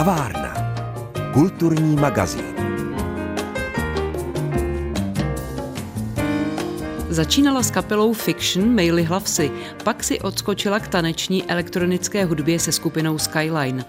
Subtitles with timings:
[0.00, 0.54] Kavárna.
[1.32, 2.44] Kulturní magazín.
[7.08, 9.50] Začínala s kapelou Fiction Maily Hlavsy,
[9.84, 13.84] pak si odskočila k taneční elektronické hudbě se skupinou Skyline.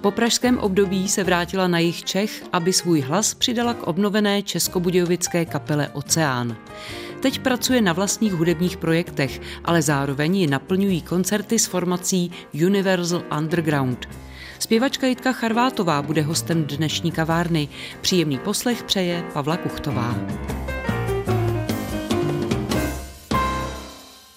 [0.00, 5.44] Po pražském období se vrátila na jich Čech, aby svůj hlas přidala k obnovené českobudějovické
[5.44, 6.56] kapele Oceán.
[7.20, 12.30] Teď pracuje na vlastních hudebních projektech, ale zároveň ji naplňují koncerty s formací
[12.66, 14.08] Universal Underground.
[14.58, 17.68] Zpěvačka Jitka Charvátová bude hostem dnešní kavárny.
[18.00, 20.14] Příjemný poslech přeje Pavla Kuchtová.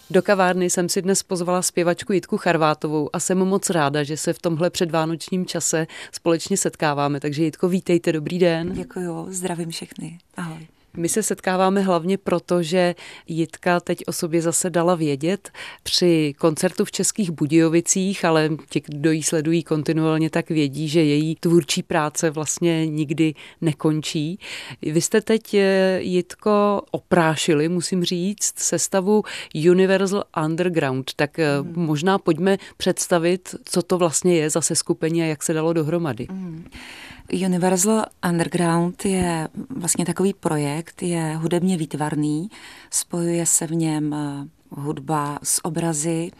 [0.10, 4.34] Do kavárny jsem si dnes pozvala zpěvačku Jitku Charvátovou a jsem moc ráda, že se
[4.34, 7.20] v tomhle předvánočním čase společně setkáváme.
[7.20, 8.74] Takže Jitko, vítejte, dobrý den.
[8.74, 10.18] Děkuji, zdravím všechny.
[10.38, 10.68] Ahoj.
[10.98, 12.95] My se setkáváme hlavně proto, že
[13.27, 15.52] Jitka teď o sobě zase dala vědět
[15.84, 21.35] při koncertu v Českých Budějovicích, ale ti, kdo ji sledují kontinuálně, tak vědí, že její
[21.35, 24.40] tvůrčí práce vlastně nikdy nekončí.
[24.81, 29.24] Vy jste teď, eh, Jitko, oprášili, musím říct, sestavu
[29.70, 31.85] Universal Underground, tak eh, mm.
[31.85, 36.27] možná pojďme představit, co to vlastně je za seskupení a jak se dalo dohromady.
[36.31, 36.65] Mm.
[37.32, 42.49] Universal Underground je vlastně takový projekt, je hudebně výtvarný,
[42.91, 46.32] spojuje se v něm eh, hudba s obrazy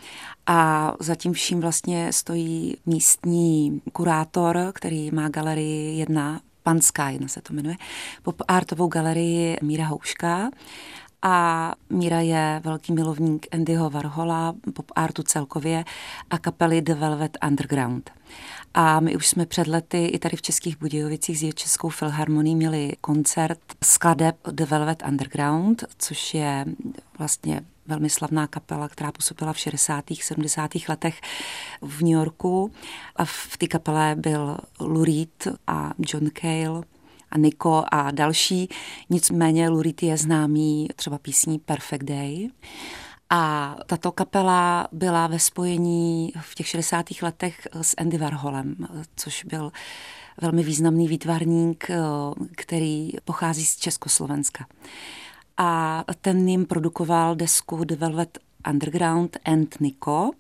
[0.48, 7.54] a zatím vším vlastně stojí místní kurátor, který má galerii jedna, Pan Sky se to
[7.54, 7.76] jmenuje,
[8.24, 10.50] pop artovou galerii Míra Houška
[11.22, 15.86] a Míra je velký milovník Andyho Varhola, pop artu celkově
[16.30, 18.19] a kapely The Velvet Underground.
[18.74, 22.94] A my už jsme před lety i tady v Českých Budějovicích s Českou filharmonií měli
[23.02, 26.66] koncert skladeb The Velvet Underground, což je
[27.18, 30.06] vlastně velmi slavná kapela, která působila v 60.
[30.22, 30.72] 70.
[30.90, 31.22] letech
[31.82, 32.72] v New Yorku.
[33.16, 36.84] A v té kapele byl Lou Reed a John Cale
[37.32, 38.70] a Nico a další.
[39.10, 42.50] Nicméně Lou Reed je známý třeba písní Perfect Day.
[43.30, 47.06] A tato kapela byla ve spojení v těch 60.
[47.22, 48.76] letech s Andy Warholem,
[49.16, 49.72] což byl
[50.42, 51.88] velmi významný výtvarník,
[52.56, 54.66] který pochází z Československa.
[55.58, 58.40] A ten jim produkoval desku The Velvet
[58.70, 60.32] Underground and Nico.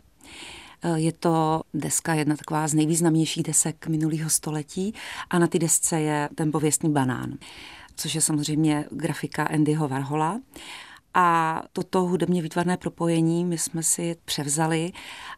[0.95, 4.93] Je to deska, jedna taková z nejvýznamnějších desek minulého století
[5.29, 7.33] a na ty desce je ten pověstný banán,
[7.95, 10.39] což je samozřejmě grafika Andyho Warhola.
[11.13, 14.91] A toto hudebně výtvarné propojení my jsme si převzali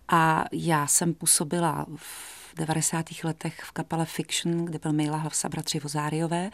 [0.07, 3.05] a já jsem působila v 90.
[3.23, 6.51] letech v kapele Fiction, kde byl Mejla Hlavsa bratři Vozáriové.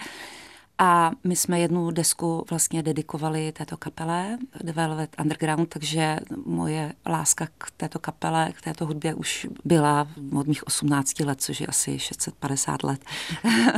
[0.79, 7.47] A my jsme jednu desku vlastně dedikovali této kapele, The Velvet Underground, takže moje láska
[7.57, 11.99] k této kapele, k této hudbě už byla od mých 18 let, což je asi
[11.99, 13.05] 650 let.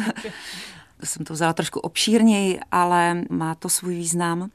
[1.04, 4.50] jsem to vzala trošku obšírněji, ale má to svůj význam.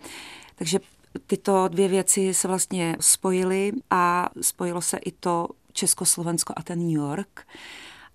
[0.65, 0.81] Takže
[1.27, 6.97] tyto dvě věci se vlastně spojily a spojilo se i to Československo a ten New
[6.97, 7.47] York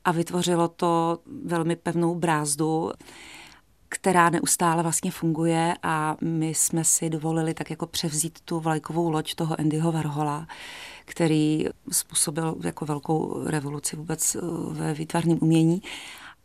[0.05, 2.91] a vytvořilo to velmi pevnou brázdu,
[3.89, 9.35] která neustále vlastně funguje a my jsme si dovolili tak jako převzít tu vlajkovou loď
[9.35, 10.47] toho Andyho Varhola,
[11.05, 14.39] který způsobil jako velkou revoluci vůbec eh,
[14.69, 15.81] ve výtvarném umění,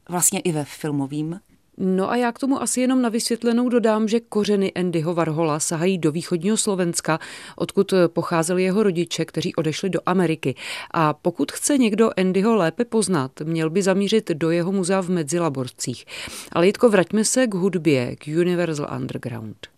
[0.09, 1.41] vlastně i ve filmovém
[1.79, 5.99] No a já k tomu asi jenom na vysvětlenou dodám, že kořeny Andyho Varhola sahají
[5.99, 7.19] do východního Slovenska,
[7.57, 10.55] odkud pocházeli jeho rodiče, kteří odešli do Ameriky.
[10.91, 16.05] A pokud chce někdo Andyho lépe poznat, měl by zamířit do jeho muzea v Medzilaborcích.
[16.53, 19.74] Ale Jitko, vraťme se k hudbě, k Universal Underground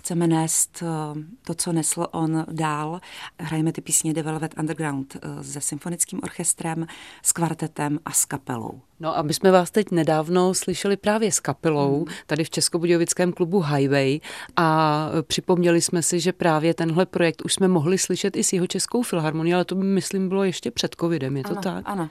[0.00, 0.86] chceme nést eh,
[1.42, 3.00] to, co nesl on dál.
[3.40, 6.86] Hrajeme ty písně The Velvet Underground eh, se symfonickým orchestrem,
[7.22, 8.80] s kvartetem a s kapelou.
[9.00, 12.14] No a my jsme vás teď nedávno slyšeli právě s kapelou hmm.
[12.26, 14.20] tady v Českobudějovickém klubu Highway
[14.56, 18.66] a připomněli jsme si, že právě tenhle projekt už jsme mohli slyšet i s jeho
[18.66, 21.82] Českou filharmonií, ale to by, myslím, bylo ještě před covidem, je to ano, tak?
[21.86, 22.10] Ano,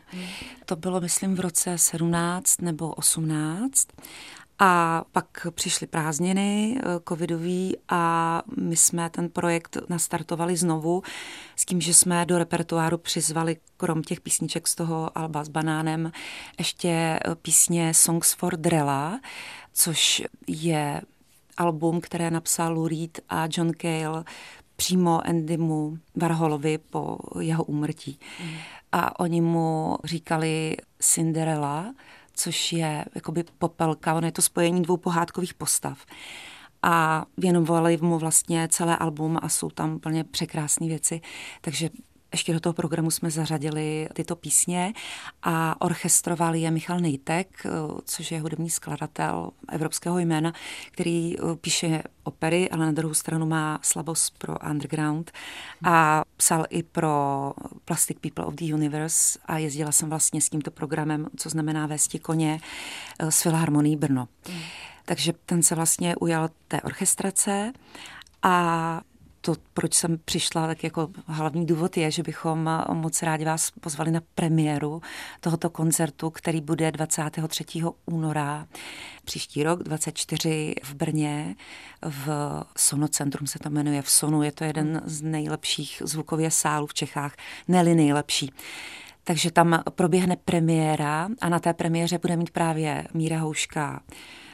[0.65, 3.87] to bylo, myslím, v roce 17 nebo 18
[4.59, 11.03] a pak přišly prázdniny eh, covidový a my jsme ten projekt nastartovali znovu
[11.55, 16.11] s tím, že jsme do repertoáru přizvali krom těch písniček z toho Alba s banánem
[16.57, 19.19] ještě eh, písně Songs for Drella,
[19.73, 21.01] což je
[21.57, 24.23] album, které napsal Lou Reed a John Cale
[24.75, 28.19] přímo Andymu Varholovi po jeho úmrtí.
[28.43, 28.49] Mm.
[28.91, 31.93] A oni mu říkali Cinderella,
[32.33, 36.05] což je jakoby popelka, ono je to spojení dvou pohádkových postav.
[36.83, 41.21] A věnovali mu vlastně celé album a jsou tam úplně překrásné věci.
[41.61, 41.89] Takže
[42.31, 44.93] ještě do toho programu jsme zařadili tyto písně
[45.43, 47.69] a orchestroval je Michal Nejtek, eh,
[48.05, 50.53] což je hudební skladatel evropského jména,
[50.91, 55.31] který eh, píše opery, ale na druhou stranu má slabost pro underground
[55.83, 57.53] a psal i pro
[57.85, 62.19] Plastic People of the Universe a jezdila jsem vlastně s tímto programem, co znamená Vésti
[62.19, 62.59] koně,
[63.19, 64.27] s eh, Filharmonií Brno.
[64.49, 64.59] Mm.
[65.05, 67.73] Takže ten se vlastně ujal té orchestrace
[68.41, 69.01] a
[69.41, 74.11] to, proč jsem přišla, tak jako hlavní důvod je, že bychom moc rádi vás pozvali
[74.11, 75.01] na premiéru
[75.39, 77.65] tohoto koncertu, který bude 23.
[78.05, 78.67] února
[79.25, 81.55] příští rok, 24 v Brně,
[82.01, 82.29] v
[82.77, 84.43] Sonocentrum se to jmenuje, v Sonu.
[84.43, 87.35] Je to jeden z nejlepších zvukově sálů v Čechách,
[87.67, 88.53] ne nejlepší.
[89.23, 94.01] Takže tam proběhne premiéra a na té premiéře bude mít právě Míra Houška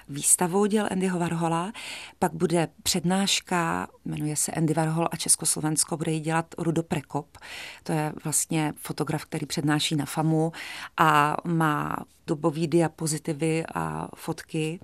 [0.10, 1.72] výstavou děl Andyho Varhola,
[2.20, 7.38] pak bude přednáška, jmenuje se Andy Varhol a Československo, bude ji dělat Rudo Prekop,
[7.84, 10.52] to je vlastně fotograf, který přednáší na FAMu
[10.98, 11.96] a má
[12.28, 14.80] dobový diapozitivy a fotky.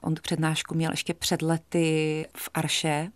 [0.00, 3.10] On tu přednášku měl ještě před lety v Arše,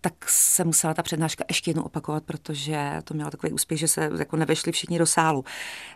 [0.00, 4.10] tak se musela ta přednáška ještě jednou opakovat, protože to mělo takový úspěch, že se
[4.18, 5.44] jako nevešli všichni do sálu.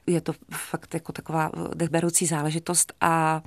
[0.06, 3.42] Je to fakt jako taková dechberoucí záležitost a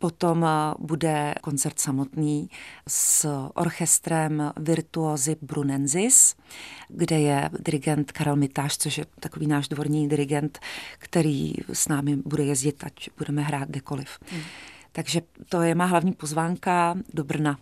[0.00, 0.46] potom
[0.78, 2.50] bude koncert samotný
[2.88, 6.34] s orchestrem Virtuosi Brunensis,
[6.88, 10.58] kde je dirigent Karel Mitáš, což je takový náš dvorní dirigent,
[10.98, 14.18] který s námi bude jezdit, ať budeme hrát kdekoliv.
[14.32, 14.42] Hmm.
[14.92, 17.58] Takže to je má hlavní pozvánka do Brna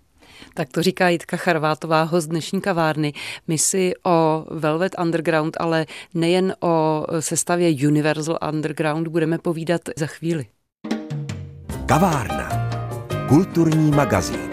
[0.55, 3.13] tak to říká Jitka Charvátová, host dnešní kavárny.
[3.49, 10.47] My si o Velvet Underground, ale nejen o sestavě Universal Underground budeme povídat za chvíli.
[11.89, 12.49] Kavárna.
[13.29, 14.48] Kulturní magazín.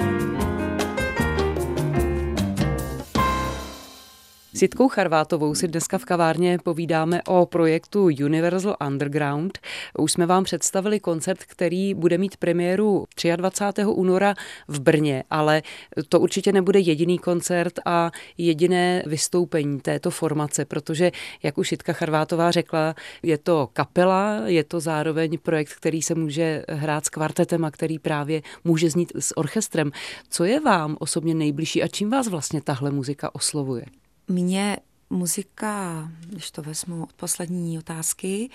[4.56, 9.60] S Jitkou Charvátovou si dneska v kavárně povídáme o projektu Universal Underground.
[9.98, 13.06] Už jsme vám představili koncert, který bude mít premiéru
[13.36, 13.86] 23.
[13.86, 14.36] února
[14.68, 15.62] v Brně, ale
[16.10, 21.12] to určitě nebude jediný koncert a jediné vystoupení této formace, protože,
[21.44, 26.64] jak už Jitka Charvátová řekla, je to kapela, je to zároveň projekt, který se může
[26.70, 29.92] hrát s kvartetem a který právě může znít s orchestrem.
[30.30, 33.86] Co je vám osobně nejbližší a čím vás vlastně tahle muzika oslovuje?
[34.28, 34.78] Mě
[35.10, 38.50] muzika, když to vezmu od poslední otázky,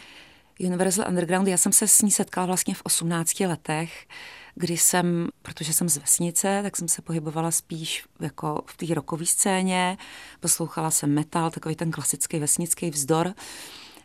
[0.61, 4.07] Universal Underground, já jsem se s ní setkala vlastně v 18 letech,
[4.55, 9.27] kdy jsem, protože jsem z vesnice, tak jsem se pohybovala spíš jako v té rokové
[9.27, 9.99] scéně,
[10.41, 13.35] poslouchala jsem metal, takový ten klasický vesnický vzdor.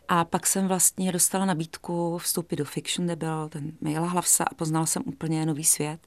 [0.08, 4.54] A pak jsem vlastně dostala nabídku vstoupit do Fiction, kde byl ten Maila Hlavsa a
[4.54, 6.06] poznala jsem úplně nový svět.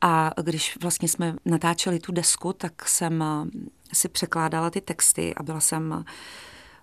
[0.00, 3.24] A když vlastně jsme natáčeli tu desku, tak jsem
[3.92, 6.04] si překládala ty texty a byla jsem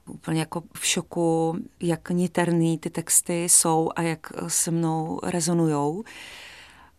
[0.10, 6.04] úplně jako v šoku, jak niterný ty texty jsou a jak se mnou rezonujou.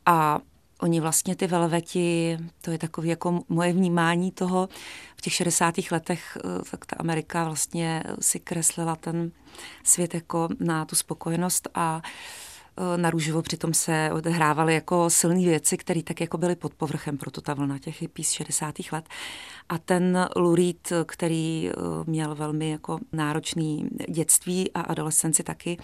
[0.06, 0.38] A
[0.80, 4.68] oni vlastně ty velveti, to je takové jako moje vnímání toho,
[5.16, 5.74] v těch 60.
[5.90, 6.38] letech,
[6.70, 9.30] tak ta Amerika vlastně si kreslila ten
[9.84, 12.51] svět jako na tu spokojenost a Eh,
[12.96, 17.40] na růžovo přitom se odehrávaly jako silné věci, které tak jako byly pod povrchem, proto
[17.40, 18.74] ta vlna těch hippies 60.
[18.92, 19.04] let.
[19.68, 21.74] A ten Lurid, který eh,
[22.06, 25.78] měl velmi jako náročný dětství a adolescenci taky,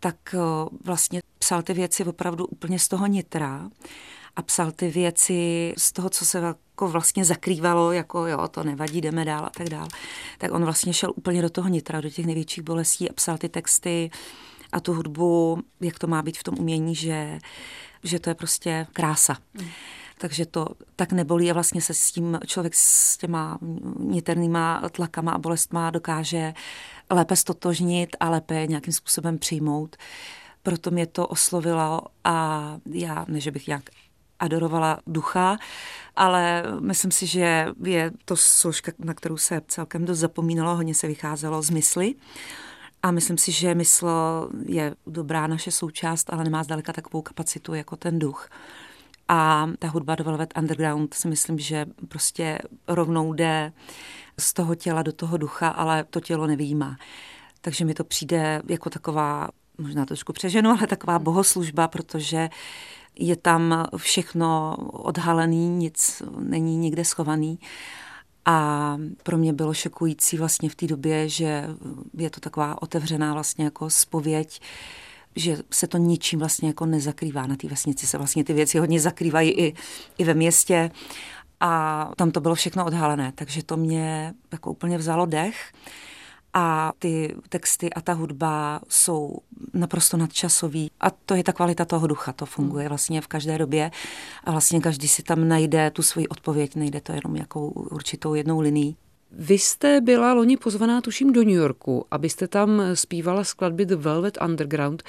[0.00, 0.38] tak eh,
[0.84, 3.70] vlastně psal ty věci opravdu úplně z toho nitra
[4.36, 9.00] a psal ty věci z toho, co se jako vlastně zakrývalo, jako jo, to nevadí,
[9.00, 9.88] jdeme dál a tak dál.
[10.38, 13.48] Tak on vlastně šel úplně do toho nitra, do těch největších bolestí a psal ty
[13.48, 14.10] texty
[14.72, 17.38] a tu hudbu, jak to má být v tom umění, že,
[18.02, 19.36] že to je prostě krása.
[19.54, 19.68] Mm.
[20.18, 23.58] Takže to tak nebolí a vlastně se s tím člověk s těma
[23.98, 26.54] niternýma tlakama a bolestma dokáže
[27.10, 29.96] lépe stotožnit a lépe nějakým způsobem přijmout.
[30.62, 33.82] Proto mě to oslovilo a já, ne že bych nějak
[34.38, 35.58] adorovala ducha,
[36.16, 41.06] ale myslím si, že je to složka, na kterou se celkem dost zapomínalo, hodně se
[41.06, 42.14] vycházelo z mysli.
[43.02, 44.08] A myslím si, že mysl
[44.64, 48.48] je dobrá naše součást, ale nemá zdaleka takovou kapacitu jako ten duch.
[49.28, 53.72] A ta hudba do Velvet Underground si myslím, že prostě rovnou jde
[54.38, 56.96] z toho těla do toho ducha, ale to tělo nevýjímá.
[57.60, 62.48] Takže mi to přijde jako taková, možná trošku přeženu, ale taková bohoslužba, protože
[63.18, 67.58] je tam všechno odhalený, nic není nikde schovaný
[68.44, 71.66] a pro mě bylo šokující vlastně v té době, že
[72.14, 74.60] je to taková otevřená vlastně jako spověď,
[75.36, 77.46] že se to ničím vlastně jako nezakrývá.
[77.46, 79.74] Na té vesnici se vlastně ty věci hodně zakrývají i,
[80.18, 80.90] i ve městě.
[81.60, 85.72] a tam to bylo všechno odhalené, takže to mě jako úplně vzalo dech
[86.54, 89.38] a ty texty a ta hudba jsou
[89.74, 93.90] naprosto nadčasový a to je ta kvalita toho ducha, to funguje vlastně v každé době
[94.44, 98.60] a vlastně každý si tam najde tu svoji odpověď, nejde to jenom jakou určitou jednou
[98.60, 98.96] linií.
[99.32, 104.38] Vy jste byla loni pozvaná, tuším, do New Yorku, abyste tam zpívala skladby The Velvet
[104.44, 105.02] Underground.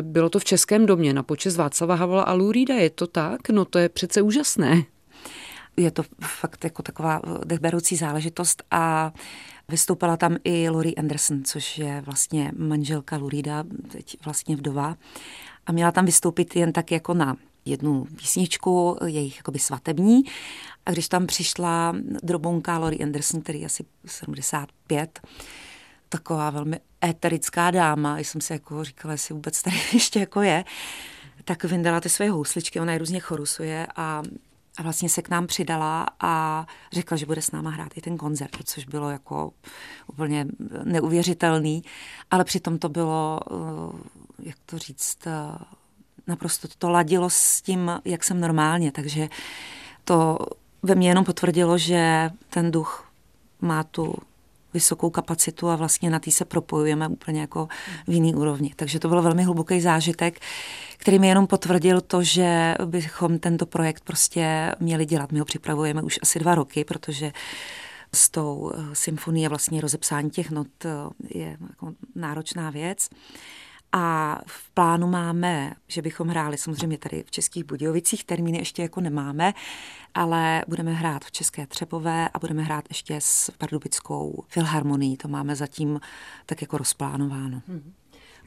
[0.00, 2.74] Bylo to v Českém domě na počest Václava Havla a Lou Reeda.
[2.74, 3.48] Je to tak?
[3.48, 4.82] No to je přece úžasné.
[5.76, 9.12] Je to fakt jako taková dechberoucí záležitost a
[9.70, 14.96] vystoupila tam i Lori Anderson, což je vlastně manželka Lurida, teď vlastně vdova.
[15.66, 20.22] A měla tam vystoupit jen tak jako na jednu písničku, jejich jakoby svatební.
[20.86, 25.20] A když tam přišla drobonka Lori Anderson, který je asi 75,
[26.08, 30.64] taková velmi éterická dáma, jsem si jako říkala, jestli vůbec tady ještě jako je,
[31.44, 34.22] tak vyndala ty své housličky, ona je různě chorusuje a
[34.78, 38.16] a vlastně se k nám přidala a řekla, že bude s náma hrát i ten
[38.16, 39.52] koncert, což bylo jako
[40.06, 40.46] úplně
[40.84, 41.82] neuvěřitelný,
[42.30, 45.64] ale přitom to bylo, eh, jak to říct, eh,
[46.26, 49.28] naprosto to ladilo s tím, jak jsem normálně, takže
[50.04, 50.38] to
[50.82, 53.12] ve mně jenom potvrdilo, že ten duch
[53.60, 54.14] má tu
[54.74, 57.68] vysokou kapacitu a vlastně na té se propojujeme úplně jako
[58.06, 58.72] v jiný úrovni.
[58.76, 60.40] Takže to byl velmi hluboký zážitek,
[60.96, 65.32] který mi jenom potvrdil to, že bychom tento projekt prostě měli dělat.
[65.32, 67.32] My ho připravujeme už asi dva roky, protože
[68.14, 70.90] s tou eh, symfonií a vlastně rozepsání těch not eh,
[71.28, 73.08] je jako náročná věc.
[73.92, 79.00] A v plánu máme, že bychom hráli samozřejmě tady v Českých Budějovicích, termíny ještě jako
[79.00, 79.52] nemáme,
[80.14, 85.16] ale budeme hrát v České Třepové a budeme hrát ještě s Pardubickou filharmonií.
[85.16, 86.00] To máme zatím
[86.46, 87.62] tak jako rozplánováno.
[87.68, 87.92] Mm-hmm.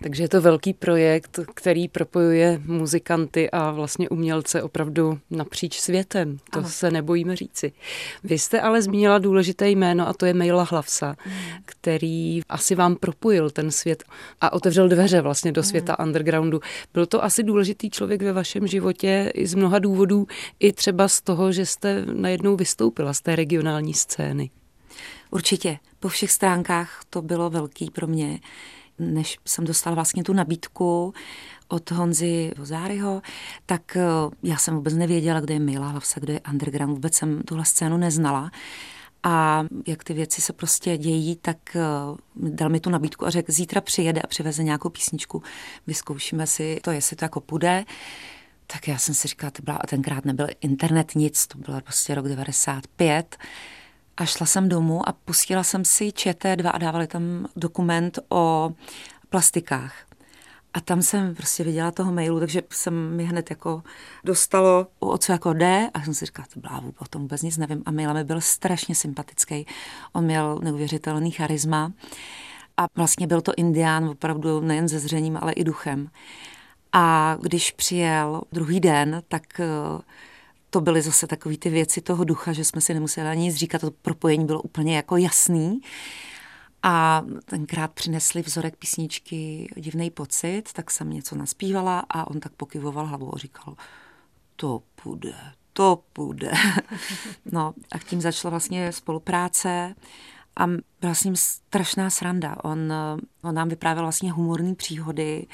[0.01, 6.37] Takže je to velký projekt, který propojuje muzikanty a vlastně umělce opravdu napříč světem.
[6.51, 6.69] To ano.
[6.69, 7.71] se nebojíme říci.
[8.23, 11.33] Vy jste ale zmínila důležité jméno a to je Maila Hlavsa, mm.
[11.65, 14.03] který asi vám propojil ten svět
[14.41, 16.07] a otevřel dveře vlastně do světa mm.
[16.07, 16.59] undergroundu.
[16.93, 20.27] Byl to asi důležitý člověk ve vašem životě i z mnoha důvodů,
[20.59, 24.49] i třeba z toho, že jste najednou vystoupila z té regionální scény.
[25.31, 25.77] Určitě.
[25.99, 28.39] Po všech stránkách to bylo velký pro mě
[28.99, 31.13] než jsem dostala vlastně tu nabídku
[31.67, 33.21] od Honzy Vozáryho,
[33.65, 34.01] tak eh,
[34.43, 37.97] já jsem vůbec nevěděla, kde je Mila Hlavsa, kde je Underground, vůbec jsem tuhle scénu
[37.97, 38.51] neznala.
[39.23, 41.81] A jak ty věci se prostě dějí, tak eh,
[42.35, 45.43] dal mi tu nabídku a řekl, zítra přijede a přiveze nějakou písničku,
[45.87, 47.85] vyzkoušíme si to, jestli to jako půjde.
[48.67, 52.27] Tak já jsem si říkala, to byla, tenkrát nebyl internet nic, to byl prostě rok
[52.27, 53.37] 95.
[54.17, 58.73] A šla jsem domů a pustila jsem si ČT2 a dávali tam dokument o
[59.29, 59.93] plastikách.
[60.73, 63.83] A tam jsem prostě viděla toho mailu, takže jsem mi hned jako
[64.23, 65.89] dostalo, o co jako jde.
[65.93, 67.83] A jsem si říkala, to blávu, o tom vůbec nic nevím.
[67.85, 69.65] A Maila mi byl strašně sympatický.
[70.13, 71.91] On měl neuvěřitelný charisma.
[72.77, 76.09] A vlastně byl to indián opravdu nejen ze zřením, ale i duchem.
[76.93, 79.61] A když přijel druhý den, tak
[80.73, 83.81] to byly zase takové ty věci toho ducha, že jsme si nemuseli ani nic říkat,
[83.81, 85.81] to propojení bylo úplně jako jasný.
[86.83, 93.05] A tenkrát přinesli vzorek písničky Divný pocit, tak jsem něco naspívala a on tak pokyvoval
[93.05, 93.75] hlavou a říkal,
[94.55, 95.35] to půjde,
[95.73, 96.51] to půjde.
[97.51, 99.95] No a tím začala vlastně spolupráce
[100.57, 100.67] a
[101.01, 102.57] byla s ním strašná sranda.
[102.63, 102.93] On,
[103.43, 105.47] on nám vyprávěl vlastně humorní příhody,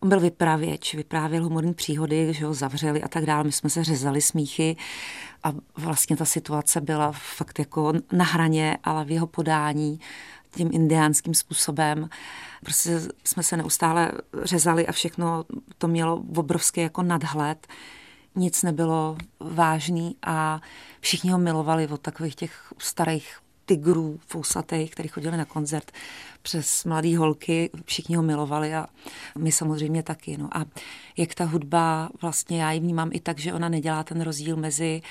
[0.00, 3.44] On byl vypravěč, vyprávěl humorní příhody, že ho zavřeli a tak dále.
[3.44, 4.76] My jsme se řezali smíchy
[5.44, 10.00] a vlastně ta situace byla fakt jako na hraně, ale v jeho podání
[10.50, 12.08] tím indiánským způsobem.
[12.64, 14.12] Prostě jsme se neustále
[14.42, 15.44] řezali a všechno
[15.78, 17.66] to mělo obrovský jako nadhled.
[18.34, 20.60] Nic nebylo vážný a
[21.00, 23.36] všichni ho milovali od takových těch starých
[23.66, 25.92] tigrů fousatých, který chodili na koncert
[26.42, 28.86] přes mladý holky, všichni ho milovali a
[29.38, 30.36] my samozřejmě taky.
[30.36, 30.48] No.
[30.56, 30.64] A
[31.16, 35.02] jak ta hudba, vlastně já ji vnímám i tak, že ona nedělá ten rozdíl mezi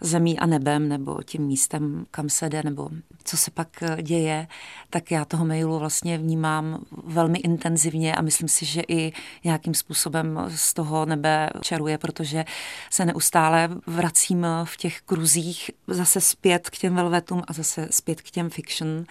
[0.00, 2.90] zemí a nebem, nebo tím místem, kam se jde, nebo
[3.24, 3.68] co se pak
[4.02, 4.46] děje,
[4.90, 9.12] tak já toho mailu vlastně vnímám velmi intenzivně a myslím si, že i
[9.44, 12.44] nějakým způsobem z toho nebe čaruje, protože
[12.90, 18.30] se neustále vracím v těch kruzích zase zpět k těm velvetům a zase zpět k
[18.30, 19.04] těm fiction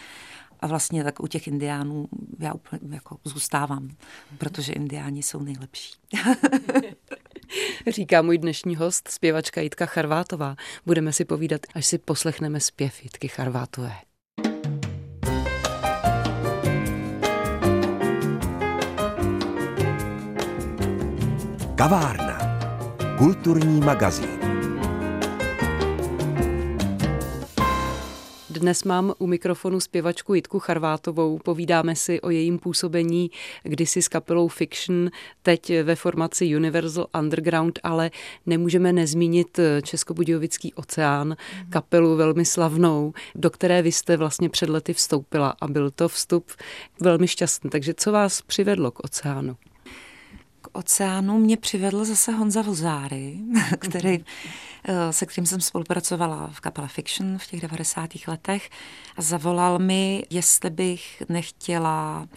[0.59, 2.07] a vlastně tak u těch indiánů
[2.39, 3.89] já úplně jako zůstávám,
[4.37, 5.93] protože indiáni jsou nejlepší.
[7.87, 10.55] Říká můj dnešní host, zpěvačka Jitka Charvátová.
[10.85, 13.93] Budeme si povídat, až si poslechneme zpěv Jitky Charvátové.
[21.75, 22.59] Kavárna.
[23.17, 24.38] Kulturní magazín.
[28.59, 31.39] Dnes mám u mikrofonu zpěvačku Jitku Charvátovou.
[31.39, 33.31] Povídáme si o jejím působení
[33.63, 35.09] kdysi s kapelou Fiction,
[35.41, 38.11] teď ve formaci Universal Underground, ale
[38.45, 41.35] nemůžeme nezmínit Českobudějovický oceán,
[41.69, 46.51] kapelu velmi slavnou, do které vy jste vlastně před lety vstoupila a byl to vstup
[47.01, 47.69] velmi šťastný.
[47.69, 49.55] Takže co vás přivedlo k oceánu?
[50.73, 53.37] Oceánu mě přivedl zase Honza Vozáry,
[53.79, 54.25] který,
[54.83, 58.09] eh, se kterým jsem spolupracovala v kapele Fiction v těch 90.
[58.27, 58.69] letech
[59.15, 62.27] a zavolal mi, jestli bych nechtěla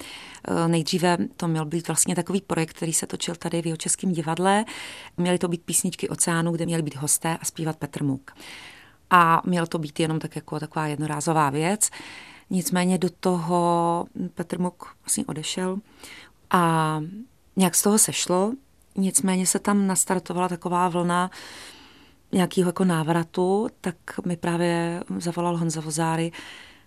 [0.49, 4.13] eh, Nejdříve to měl být vlastně takový projekt, který se točil tady v jeho českém
[4.13, 4.65] divadle.
[5.17, 8.31] Měly to být písničky oceánu, kde měli být hosté a zpívat Petr Muk.
[9.11, 11.91] A mělo to být jenom tak jako taková jednorázová věc.
[12.51, 15.79] Nicméně do toho Petr Muk vlastně odešel
[16.51, 17.01] a
[17.57, 18.53] nějak z toho sešlo,
[18.97, 21.31] nicméně se tam nastartovala taková vlna
[22.33, 26.33] nějakého jako návratu, tak mi právě zavolal Honza Vozáry,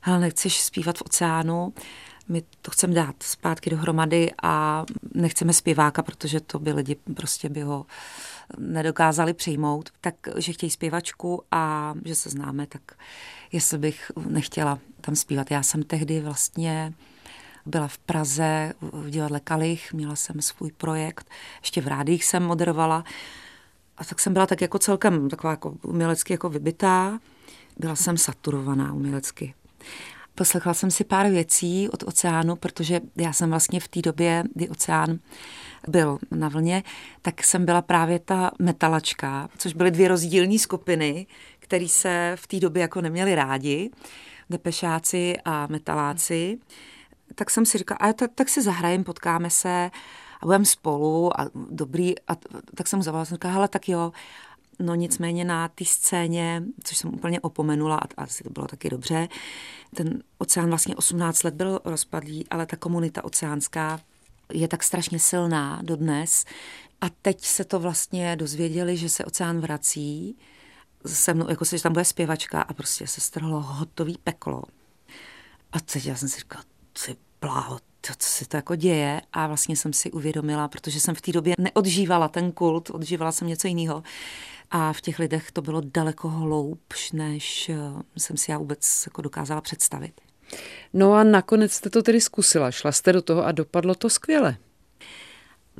[0.01, 1.73] hele, nechceš zpívat v oceánu,
[2.29, 7.61] my to chceme dát zpátky dohromady a nechceme zpěváka, protože to by lidi prostě by
[7.61, 7.85] ho
[8.57, 9.89] nedokázali přijmout,
[10.33, 12.81] takže chtějí zpěvačku a že se známe, tak
[13.51, 15.51] jestli bych nechtěla tam zpívat.
[15.51, 16.93] Já jsem tehdy vlastně
[17.65, 21.29] byla v Praze v divadle Kalich, měla jsem svůj projekt,
[21.61, 23.03] ještě v rádích jsem moderovala
[23.97, 27.19] a tak jsem byla tak jako celkem taková jako umělecky jako vybitá.
[27.77, 29.53] Byla jsem saturovaná umělecky.
[30.35, 34.69] Poslechla jsem si pár věcí od oceánu, protože já jsem vlastně v té době, kdy
[34.69, 35.19] oceán
[35.87, 36.83] byl na vlně,
[37.21, 41.27] tak jsem byla právě ta metalačka, což byly dvě rozdílní skupiny,
[41.59, 43.89] které se v té době jako neměli rádi,
[44.49, 46.57] depešáci a metaláci.
[46.59, 46.94] Hmm
[47.35, 49.91] tak jsem si říkala, a tak, tak si zahrajem, potkáme se
[50.41, 52.19] a budeme spolu a dobrý.
[52.19, 52.35] A
[52.75, 54.11] tak jsem mu zavolala, jsem říkala, hele, tak jo,
[54.79, 59.27] No nicméně na té scéně, což jsem úplně opomenula, a asi to bylo taky dobře,
[59.95, 63.99] ten oceán vlastně 18 let byl rozpadlý, ale ta komunita oceánská
[64.53, 66.45] je tak strašně silná dodnes.
[67.01, 70.37] A teď se to vlastně dozvěděli, že se oceán vrací
[71.05, 74.63] se mnou, jako se, že tam bude zpěvačka a prostě se strhlo hotový peklo.
[75.71, 76.63] A teď já jsem si říkala,
[77.05, 81.15] ty bláho, to, co se to jako děje a vlastně jsem si uvědomila, protože jsem
[81.15, 84.03] v té době neodžívala ten kult, odžívala jsem něco jiného
[84.71, 87.75] a v těch lidech to bylo daleko hloubš, než eh,
[88.17, 90.21] jsem si já vůbec jako dokázala představit.
[90.93, 94.57] No a nakonec jste to tedy zkusila, šla jste do toho a dopadlo to skvěle.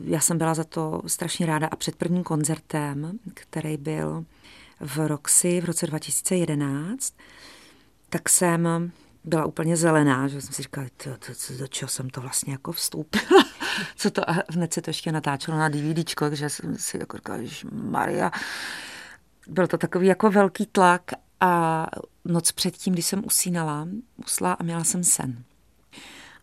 [0.04, 4.26] Já jsem byla za to strašně ráda a před prvním koncertem, který byl
[4.80, 7.14] v Roxy v roce 2011,
[8.10, 8.92] tak jsem
[9.26, 12.54] byla úplně zelená, že jsem si říkala, to, to, to, do čeho jsem to vlastně
[12.54, 13.46] jako vstoupila.
[13.96, 17.40] Co to, a hned se to ještě natáčelo na DVDčko, takže jsem si jako říkala,
[17.72, 18.32] Maria.
[19.48, 21.02] Byl to takový jako velký tlak
[21.40, 21.86] a
[22.26, 25.44] noc předtím, když jsem usínala, usla a měla jsem sen.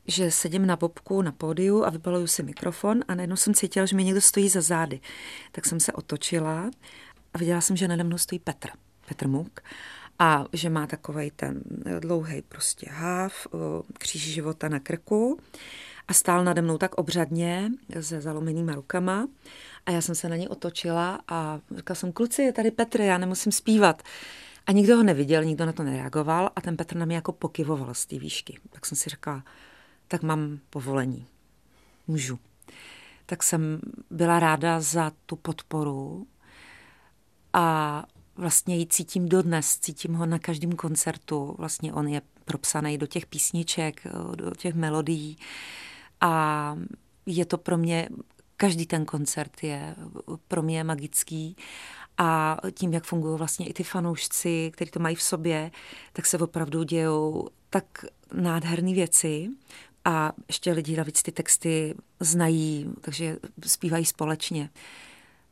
[0.07, 3.97] Že sedím na bobku na pódiu a vybaluju si mikrofon a najednou jsem cítila, že
[3.97, 5.01] mi někdo stojí za zády.
[5.53, 6.71] Tak jsem se otočila
[7.35, 8.69] a viděla jsem, že nade mnou stojí Petr,
[9.09, 9.61] Petr Muk
[10.23, 11.63] a že má takový ten
[12.01, 13.47] dlouhý prostě háv,
[13.99, 15.39] kříž života na krku
[16.09, 19.29] a stál nade mnou tak obřadně se zalomenýma rukama
[19.87, 23.19] a já jsem se na něj otočila a říkala jsem, kluci, je tady Petr, já
[23.19, 24.03] nemusím zpívat.
[24.67, 27.95] A nikdo ho neviděl, nikdo na to nereagoval a ten Petr na mě jako pokyvoval
[27.95, 28.59] z té výšky.
[28.71, 29.45] Tak jsem si říkala,
[30.09, 31.27] tak mám povolení.
[32.07, 32.39] Můžu.
[33.27, 33.81] Tak jsem
[34.11, 36.27] byla ráda za tu podporu
[37.53, 41.55] a vlastně ji cítím dodnes, cítím ho na každém koncertu.
[41.59, 45.39] Vlastně on je propsaný do těch písniček, do těch melodií
[46.21, 46.77] a
[47.27, 48.09] je to pro mě,
[48.57, 49.95] každý ten koncert je
[50.49, 51.57] pro mě magický
[52.19, 55.71] a tím, jak fungují vlastně i ty fanoušci, kteří to mají v sobě,
[56.13, 59.49] tak se opravdu dějou tak nádherné věci
[60.05, 64.71] a ještě lidi navíc ty texty znají, takže zpívají společně.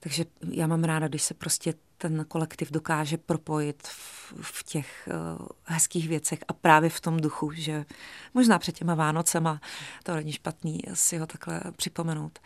[0.01, 5.09] Takže já mám ráda, když se prostě ten kolektiv dokáže propojit v, v těch
[5.39, 7.85] uh, hezkých věcech a právě v tom duchu, že
[8.35, 9.61] možná před těma Vánocema
[10.03, 12.39] to není špatný si ho takhle připomenout.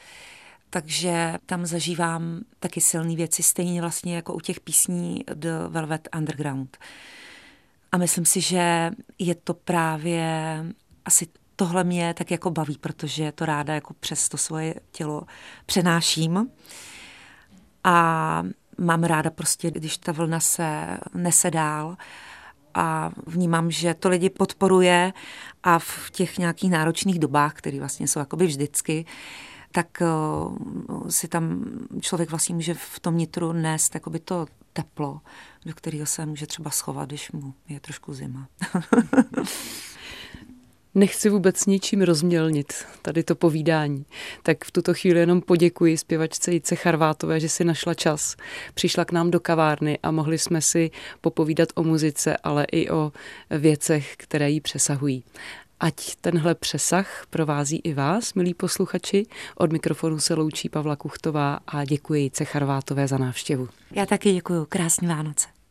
[0.71, 6.79] Takže tam zažívám taky silné věci, stejně vlastně jako u těch písní The Velvet Underground.
[7.93, 10.59] A myslím si, že je to právě
[11.05, 15.23] asi tohle mě tak jako baví, protože to ráda jako přes to svoje tělo
[15.67, 16.51] přenáším.
[17.85, 18.43] A
[18.79, 21.97] mám ráda prostě, když ta vlna se nese dál
[22.75, 25.13] a vnímám, že to lidi podporuje
[25.63, 29.07] a v těch nějakých náročných dobách, které vlastně jsou jakoby vždycky,
[29.73, 30.03] tak
[31.09, 31.65] si tam
[32.01, 35.21] člověk vlastně může v tom nitru nést jakoby to teplo,
[35.67, 38.49] do kterého se může třeba schovat, když mu je trošku zima.
[40.95, 44.07] Nechci vůbec ničím rozmělnit tady to povídání.
[44.43, 48.37] Tak v tuto chvíli jenom poděkuji zpěvačce Jice Charvátové, že si našla čas.
[48.75, 53.13] Přišla k nám do kavárny a mohli jsme si popovídat o muzice, ale i o
[53.51, 55.25] věcech, které jí přesahují.
[55.81, 59.27] Ať tenhle přesah provází i vás, milí posluchači.
[59.57, 63.69] Od mikrofonu se loučí Pavla Kuchtová a děkuji Jice Charvátové za návštěvu.
[63.91, 64.67] Já taky děkuji.
[64.69, 65.64] Krásný Vánoce.